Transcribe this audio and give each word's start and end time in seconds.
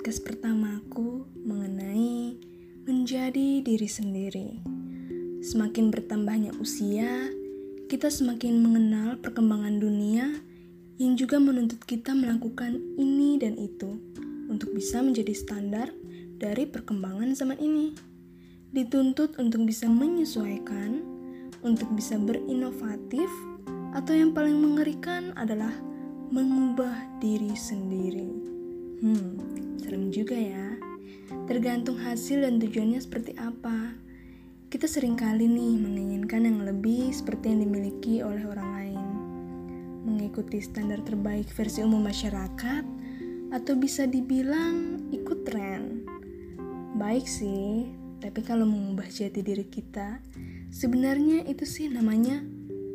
podcast 0.00 0.24
pertamaku 0.24 1.28
mengenai 1.44 2.40
menjadi 2.88 3.60
diri 3.60 3.84
sendiri. 3.84 4.64
Semakin 5.44 5.92
bertambahnya 5.92 6.56
usia, 6.56 7.28
kita 7.92 8.08
semakin 8.08 8.64
mengenal 8.64 9.20
perkembangan 9.20 9.76
dunia 9.76 10.40
yang 10.96 11.20
juga 11.20 11.36
menuntut 11.36 11.84
kita 11.84 12.16
melakukan 12.16 12.80
ini 12.96 13.36
dan 13.36 13.60
itu 13.60 14.00
untuk 14.48 14.72
bisa 14.72 15.04
menjadi 15.04 15.36
standar 15.36 15.92
dari 16.40 16.64
perkembangan 16.64 17.36
zaman 17.36 17.60
ini. 17.60 17.92
Dituntut 18.72 19.36
untuk 19.36 19.68
bisa 19.68 19.84
menyesuaikan, 19.84 21.04
untuk 21.60 21.92
bisa 21.92 22.16
berinovatif, 22.16 23.28
atau 23.92 24.16
yang 24.16 24.32
paling 24.32 24.56
mengerikan 24.56 25.36
adalah 25.36 25.76
mengubah 26.32 27.20
diri 27.20 27.52
sendiri. 27.52 28.59
Hmm, 29.00 29.40
serem 29.80 30.12
juga 30.12 30.36
ya. 30.36 30.76
Tergantung 31.48 31.96
hasil 31.96 32.44
dan 32.44 32.60
tujuannya 32.60 33.00
seperti 33.00 33.32
apa. 33.40 33.96
Kita 34.68 34.84
sering 34.84 35.16
kali 35.16 35.48
nih 35.48 35.74
menginginkan 35.80 36.44
yang 36.44 36.60
lebih 36.62 37.08
seperti 37.08 37.48
yang 37.48 37.64
dimiliki 37.64 38.20
oleh 38.20 38.44
orang 38.44 38.68
lain. 38.76 39.00
Mengikuti 40.04 40.60
standar 40.60 41.00
terbaik 41.00 41.48
versi 41.48 41.80
umum 41.80 42.04
masyarakat 42.04 42.84
atau 43.56 43.74
bisa 43.80 44.04
dibilang 44.04 45.08
ikut 45.16 45.48
tren. 45.48 46.04
Baik 47.00 47.24
sih, 47.24 47.88
tapi 48.20 48.44
kalau 48.44 48.68
mengubah 48.68 49.08
jati 49.08 49.40
diri 49.40 49.64
kita, 49.64 50.20
sebenarnya 50.68 51.48
itu 51.48 51.64
sih 51.64 51.88
namanya 51.88 52.44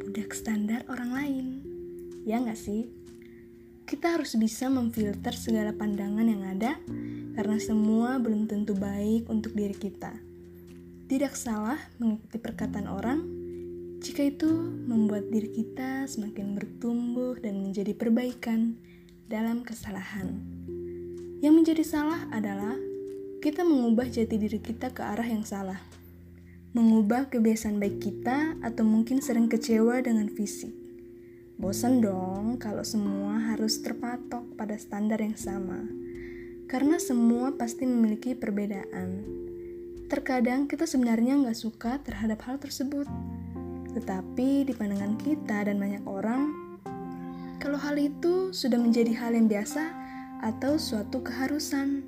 budak 0.00 0.32
standar 0.32 0.80
orang 0.88 1.10
lain. 1.12 1.46
Ya 2.24 2.40
nggak 2.40 2.56
sih? 2.56 2.88
Kita 3.90 4.14
harus 4.14 4.38
bisa 4.38 4.70
memfilter 4.70 5.34
segala 5.34 5.74
pandangan 5.74 6.22
yang 6.22 6.46
ada, 6.46 6.78
karena 7.34 7.58
semua 7.58 8.22
belum 8.22 8.46
tentu 8.46 8.78
baik 8.78 9.26
untuk 9.26 9.50
diri 9.58 9.74
kita. 9.74 10.14
Tidak 11.10 11.34
salah 11.34 11.74
mengikuti 11.98 12.38
perkataan 12.38 12.86
orang 12.86 13.18
jika 13.98 14.22
itu 14.22 14.46
membuat 14.86 15.26
diri 15.34 15.50
kita 15.50 16.06
semakin 16.06 16.54
bertumbuh 16.54 17.34
dan 17.42 17.66
menjadi 17.66 17.90
perbaikan 17.98 18.78
dalam 19.26 19.66
kesalahan. 19.66 20.38
Yang 21.42 21.54
menjadi 21.58 21.82
salah 21.82 22.30
adalah 22.30 22.78
kita 23.42 23.66
mengubah 23.66 24.06
jati 24.06 24.38
diri 24.38 24.62
kita 24.62 24.94
ke 24.94 25.02
arah 25.02 25.26
yang 25.26 25.42
salah. 25.42 25.82
Mengubah 26.78 27.26
kebiasaan 27.26 27.82
baik 27.82 27.98
kita 27.98 28.54
atau 28.62 28.86
mungkin 28.86 29.18
sering 29.18 29.50
kecewa 29.50 29.98
dengan 29.98 30.30
fisik. 30.30 30.89
Bosan 31.60 32.00
dong 32.00 32.56
kalau 32.56 32.80
semua 32.80 33.36
harus 33.52 33.84
terpatok 33.84 34.56
pada 34.56 34.80
standar 34.80 35.20
yang 35.20 35.36
sama. 35.36 35.84
Karena 36.64 36.96
semua 36.96 37.52
pasti 37.52 37.84
memiliki 37.84 38.32
perbedaan. 38.32 39.20
Terkadang 40.08 40.64
kita 40.64 40.88
sebenarnya 40.88 41.36
nggak 41.36 41.60
suka 41.60 42.00
terhadap 42.00 42.40
hal 42.48 42.56
tersebut. 42.56 43.04
Tetapi 43.92 44.64
di 44.64 44.72
pandangan 44.72 45.20
kita 45.20 45.68
dan 45.68 45.76
banyak 45.76 46.00
orang, 46.08 46.48
kalau 47.60 47.76
hal 47.76 48.00
itu 48.00 48.56
sudah 48.56 48.80
menjadi 48.80 49.12
hal 49.20 49.36
yang 49.36 49.44
biasa 49.44 49.84
atau 50.40 50.80
suatu 50.80 51.20
keharusan, 51.20 52.00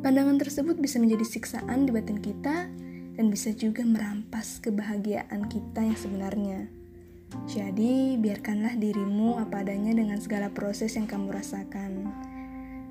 pandangan 0.00 0.40
tersebut 0.40 0.80
bisa 0.80 0.96
menjadi 0.96 1.28
siksaan 1.28 1.84
di 1.84 1.92
batin 1.92 2.24
kita 2.24 2.72
dan 3.20 3.24
bisa 3.28 3.52
juga 3.52 3.84
merampas 3.84 4.64
kebahagiaan 4.64 5.44
kita 5.52 5.84
yang 5.84 5.98
sebenarnya. 6.00 6.81
Jadi, 7.48 8.20
biarkanlah 8.20 8.76
dirimu 8.76 9.40
apa 9.40 9.64
adanya 9.64 9.96
dengan 9.96 10.20
segala 10.20 10.52
proses 10.52 10.92
yang 10.96 11.08
kamu 11.08 11.32
rasakan. 11.32 12.08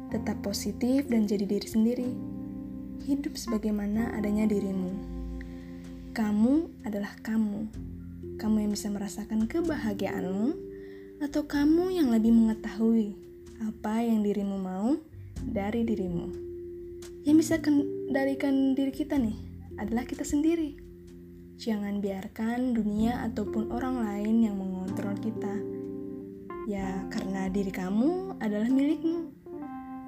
Tetap 0.10 0.42
positif 0.44 1.08
dan 1.08 1.30
jadi 1.30 1.46
diri 1.46 1.68
sendiri. 1.68 2.12
Hidup 3.06 3.38
sebagaimana 3.38 4.14
adanya 4.18 4.50
dirimu. 4.50 4.92
Kamu 6.12 6.84
adalah 6.84 7.16
kamu. 7.24 7.70
Kamu 8.36 8.56
yang 8.60 8.72
bisa 8.74 8.90
merasakan 8.90 9.46
kebahagiaanmu, 9.46 10.72
atau 11.22 11.46
kamu 11.46 11.94
yang 12.02 12.10
lebih 12.10 12.34
mengetahui 12.34 13.14
apa 13.62 14.02
yang 14.02 14.26
dirimu 14.26 14.58
mau 14.58 14.98
dari 15.38 15.86
dirimu. 15.86 16.34
Yang 17.22 17.36
bisa 17.46 17.56
kendalikan 17.62 18.74
diri 18.74 18.90
kita 18.90 19.22
nih 19.22 19.38
adalah 19.78 20.10
kita 20.10 20.26
sendiri. 20.26 20.91
Jangan 21.62 22.02
biarkan 22.02 22.74
dunia 22.74 23.22
ataupun 23.30 23.70
orang 23.70 24.02
lain 24.02 24.50
yang 24.50 24.58
mengontrol 24.58 25.14
kita. 25.22 25.62
Ya, 26.66 27.06
karena 27.14 27.54
diri 27.54 27.70
kamu 27.70 28.42
adalah 28.42 28.66
milikmu. 28.66 29.30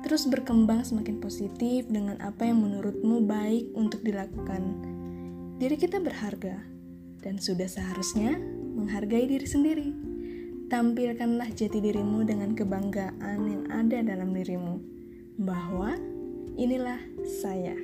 Terus 0.02 0.26
berkembang 0.26 0.82
semakin 0.82 1.22
positif 1.22 1.86
dengan 1.86 2.18
apa 2.26 2.50
yang 2.50 2.58
menurutmu 2.58 3.30
baik 3.30 3.70
untuk 3.78 4.02
dilakukan. 4.02 4.82
Diri 5.62 5.78
kita 5.78 6.02
berharga 6.02 6.58
dan 7.22 7.38
sudah 7.38 7.70
seharusnya 7.70 8.34
menghargai 8.74 9.30
diri 9.30 9.46
sendiri. 9.46 9.90
Tampilkanlah 10.74 11.54
jati 11.54 11.78
dirimu 11.78 12.26
dengan 12.26 12.58
kebanggaan 12.58 13.40
yang 13.46 13.64
ada 13.70 14.02
dalam 14.02 14.34
dirimu, 14.34 14.82
bahwa 15.38 15.94
inilah 16.58 16.98
saya. 17.46 17.78